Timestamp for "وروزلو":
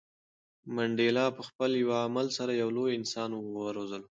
3.37-4.07